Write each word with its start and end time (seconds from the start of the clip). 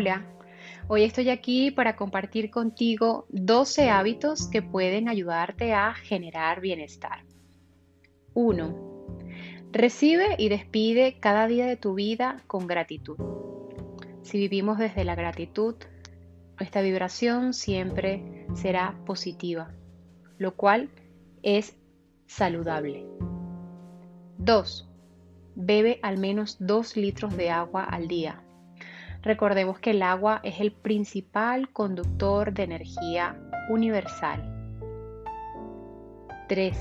Hola, 0.00 0.24
hoy 0.86 1.02
estoy 1.02 1.28
aquí 1.28 1.72
para 1.72 1.96
compartir 1.96 2.52
contigo 2.52 3.26
12 3.30 3.90
hábitos 3.90 4.46
que 4.46 4.62
pueden 4.62 5.08
ayudarte 5.08 5.74
a 5.74 5.92
generar 5.92 6.60
bienestar. 6.60 7.24
1. 8.32 9.16
Recibe 9.72 10.36
y 10.38 10.50
despide 10.50 11.18
cada 11.18 11.48
día 11.48 11.66
de 11.66 11.76
tu 11.76 11.94
vida 11.94 12.44
con 12.46 12.68
gratitud. 12.68 13.16
Si 14.22 14.38
vivimos 14.38 14.78
desde 14.78 15.02
la 15.02 15.16
gratitud, 15.16 15.74
nuestra 16.60 16.80
vibración 16.80 17.52
siempre 17.52 18.46
será 18.54 18.96
positiva, 19.04 19.74
lo 20.36 20.54
cual 20.54 20.90
es 21.42 21.76
saludable. 22.26 23.04
2. 24.36 24.88
Bebe 25.56 25.98
al 26.02 26.18
menos 26.18 26.56
2 26.60 26.96
litros 26.96 27.36
de 27.36 27.50
agua 27.50 27.82
al 27.82 28.06
día. 28.06 28.44
Recordemos 29.28 29.78
que 29.78 29.90
el 29.90 30.00
agua 30.00 30.40
es 30.42 30.58
el 30.58 30.72
principal 30.72 31.70
conductor 31.70 32.50
de 32.54 32.62
energía 32.62 33.38
universal. 33.68 34.42
3. 36.48 36.78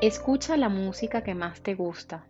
Escucha 0.00 0.56
la 0.56 0.68
música 0.68 1.22
que 1.22 1.36
más 1.36 1.60
te 1.60 1.76
gusta 1.76 2.26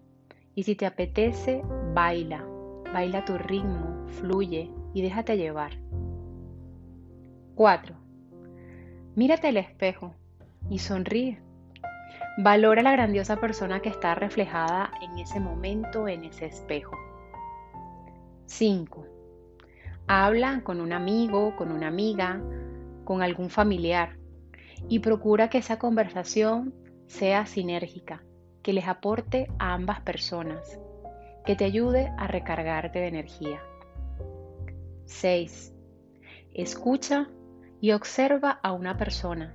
y 0.54 0.64
si 0.64 0.74
te 0.74 0.84
apetece, 0.84 1.62
baila. 1.94 2.44
Baila 2.92 3.24
tu 3.24 3.38
ritmo, 3.38 4.06
fluye 4.08 4.70
y 4.92 5.00
déjate 5.00 5.38
llevar. 5.38 5.72
4. 7.54 7.96
Mírate 9.14 9.48
al 9.48 9.56
espejo 9.56 10.16
y 10.68 10.80
sonríe. 10.80 11.40
Valora 12.36 12.82
la 12.82 12.92
grandiosa 12.92 13.40
persona 13.40 13.80
que 13.80 13.88
está 13.88 14.14
reflejada 14.14 14.90
en 15.00 15.18
ese 15.18 15.40
momento 15.40 16.08
en 16.08 16.24
ese 16.24 16.44
espejo. 16.44 17.07
5. 18.48 19.06
Habla 20.06 20.62
con 20.64 20.80
un 20.80 20.94
amigo, 20.94 21.54
con 21.54 21.70
una 21.70 21.88
amiga, 21.88 22.41
con 23.05 23.22
algún 23.22 23.50
familiar 23.50 24.16
y 24.88 25.00
procura 25.00 25.50
que 25.50 25.58
esa 25.58 25.78
conversación 25.78 26.74
sea 27.06 27.44
sinérgica, 27.44 28.22
que 28.62 28.72
les 28.72 28.88
aporte 28.88 29.48
a 29.58 29.74
ambas 29.74 30.00
personas, 30.00 30.80
que 31.44 31.56
te 31.56 31.66
ayude 31.66 32.10
a 32.16 32.27
recargarte 32.27 32.98
de 33.00 33.08
energía. 33.08 33.62
6. 35.05 35.74
Escucha 36.55 37.28
y 37.83 37.92
observa 37.92 38.60
a 38.62 38.72
una 38.72 38.96
persona, 38.96 39.55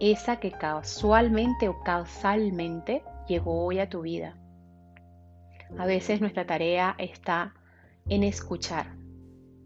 esa 0.00 0.40
que 0.40 0.50
casualmente 0.50 1.68
o 1.68 1.82
causalmente 1.82 3.02
llegó 3.28 3.66
hoy 3.66 3.80
a 3.80 3.90
tu 3.90 4.00
vida. 4.00 4.38
A 5.76 5.84
veces 5.84 6.22
nuestra 6.22 6.46
tarea 6.46 6.94
está 6.98 7.54
en 8.08 8.22
escuchar, 8.22 8.96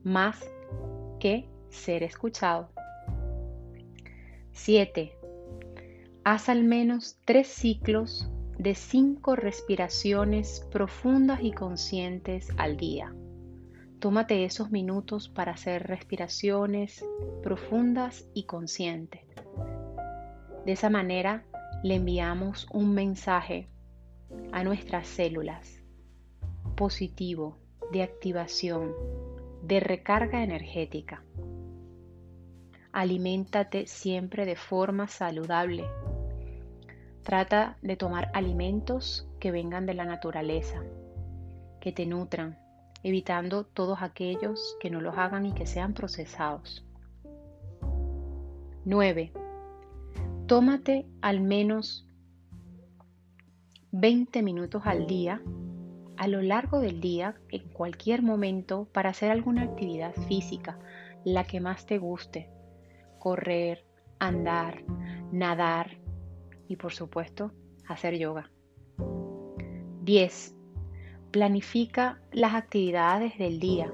más 0.05 0.39
que 1.19 1.49
ser 1.71 2.03
escuchado. 2.03 2.71
7. 4.53 5.17
Haz 6.25 6.49
al 6.49 6.65
menos 6.65 7.19
tres 7.25 7.49
ciclos 7.49 8.31
de 8.59 8.75
cinco 8.75 9.37
respiraciones 9.37 10.67
profundas 10.71 11.41
y 11.43 11.53
conscientes 11.53 12.49
al 12.57 12.77
día. 12.77 13.15
Tómate 14.01 14.45
esos 14.45 14.71
minutos 14.71 15.29
para 15.29 15.53
hacer 15.53 15.87
respiraciones 15.87 17.05
profundas 17.43 18.29
y 18.35 18.45
conscientes. 18.45 19.23
De 20.65 20.73
esa 20.73 20.91
manera 20.91 21.45
le 21.83 21.97
enviamos 21.97 22.67
un 22.73 22.95
mensaje 22.95 23.69
a 24.53 24.63
nuestras 24.63 25.07
células 25.07 25.83
positivo, 26.77 27.59
de 27.93 28.03
activación, 28.03 28.93
de 29.63 29.81
recarga 29.81 30.43
energética. 30.43 31.23
Aliméntate 32.93 33.87
siempre 33.87 34.47
de 34.47 34.57
forma 34.57 35.09
saludable. 35.09 35.85
Trata 37.23 37.77
de 37.83 37.97
tomar 37.97 38.31
alimentos 38.35 39.29
que 39.39 39.51
vengan 39.51 39.87
de 39.87 39.95
la 39.95 40.05
naturaleza, 40.05 40.83
que 41.81 41.93
te 41.93 42.07
nutran, 42.07 42.59
evitando 43.03 43.65
todos 43.65 44.03
aquellos 44.03 44.77
que 44.81 44.91
no 44.91 45.01
los 45.01 45.17
hagan 45.17 45.47
y 45.47 45.53
que 45.53 45.67
sean 45.67 45.95
procesados. 45.95 46.85
9. 48.85 49.33
Tómate 50.47 51.07
al 51.21 51.41
menos 51.41 52.07
20 53.93 54.43
minutos 54.43 54.83
al 54.85 55.07
día, 55.07 55.43
a 56.19 56.27
lo 56.27 56.43
largo 56.43 56.81
del 56.81 57.01
día, 57.01 57.37
en 57.49 57.69
cualquier 57.69 58.23
momento, 58.23 58.89
para 58.93 59.11
hacer 59.11 59.31
alguna 59.31 59.63
actividad 59.63 60.13
física, 60.27 60.77
la 61.25 61.45
que 61.45 61.61
más 61.61 61.87
te 61.87 61.99
guste. 61.99 62.51
Correr, 63.21 63.85
andar, 64.19 64.83
nadar 65.31 65.97
y 66.67 66.75
por 66.75 66.93
supuesto 66.93 67.53
hacer 67.87 68.19
yoga. 68.19 68.51
10. 70.03 70.57
Planifica 71.31 72.21
las 72.33 72.55
actividades 72.55 73.39
del 73.39 73.61
día, 73.61 73.93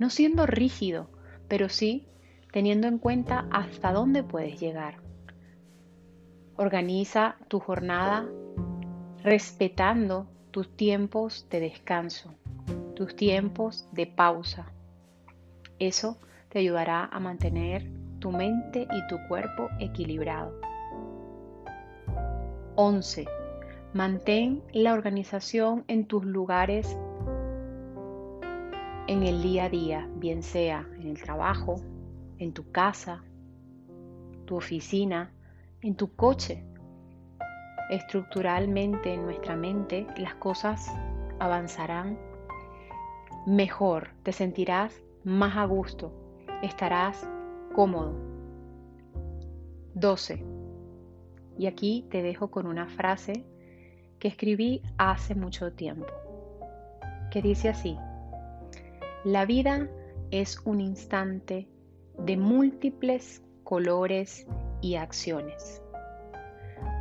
no 0.00 0.10
siendo 0.10 0.44
rígido, 0.44 1.08
pero 1.46 1.68
sí 1.68 2.08
teniendo 2.50 2.88
en 2.88 2.98
cuenta 2.98 3.46
hasta 3.52 3.92
dónde 3.92 4.24
puedes 4.24 4.58
llegar. 4.58 5.02
Organiza 6.56 7.36
tu 7.46 7.60
jornada 7.60 8.28
respetando 9.22 10.26
tus 10.56 10.74
tiempos 10.74 11.46
de 11.50 11.60
descanso, 11.60 12.34
tus 12.94 13.14
tiempos 13.14 13.86
de 13.92 14.06
pausa. 14.06 14.72
Eso 15.78 16.16
te 16.48 16.60
ayudará 16.60 17.04
a 17.04 17.20
mantener 17.20 17.86
tu 18.20 18.32
mente 18.32 18.88
y 18.90 19.06
tu 19.06 19.18
cuerpo 19.28 19.68
equilibrado. 19.78 20.58
11. 22.74 23.26
Mantén 23.92 24.62
la 24.72 24.94
organización 24.94 25.84
en 25.88 26.06
tus 26.06 26.24
lugares 26.24 26.96
en 29.08 29.24
el 29.24 29.42
día 29.42 29.64
a 29.64 29.68
día, 29.68 30.08
bien 30.14 30.42
sea 30.42 30.88
en 30.98 31.08
el 31.08 31.22
trabajo, 31.22 31.82
en 32.38 32.54
tu 32.54 32.70
casa, 32.70 33.22
tu 34.46 34.56
oficina, 34.56 35.34
en 35.82 35.96
tu 35.96 36.16
coche. 36.16 36.64
Estructuralmente 37.90 39.14
en 39.14 39.24
nuestra 39.24 39.54
mente 39.54 40.06
las 40.16 40.34
cosas 40.36 40.90
avanzarán 41.38 42.18
mejor, 43.46 44.08
te 44.24 44.32
sentirás 44.32 45.02
más 45.22 45.56
a 45.56 45.64
gusto, 45.66 46.12
estarás 46.62 47.28
cómodo. 47.74 48.12
12. 49.94 50.44
Y 51.58 51.66
aquí 51.66 52.04
te 52.10 52.22
dejo 52.22 52.50
con 52.50 52.66
una 52.66 52.88
frase 52.88 53.44
que 54.18 54.28
escribí 54.28 54.82
hace 54.98 55.34
mucho 55.34 55.72
tiempo, 55.72 56.06
que 57.30 57.40
dice 57.40 57.68
así, 57.68 57.96
la 59.24 59.46
vida 59.46 59.88
es 60.30 60.60
un 60.64 60.80
instante 60.80 61.68
de 62.18 62.36
múltiples 62.36 63.42
colores 63.64 64.46
y 64.80 64.96
acciones. 64.96 65.82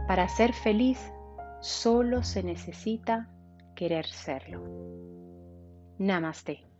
Para 0.07 0.27
ser 0.27 0.53
feliz 0.53 1.11
solo 1.61 2.23
se 2.23 2.43
necesita 2.43 3.27
querer 3.75 4.05
serlo. 4.05 4.63
Namaste. 5.97 6.74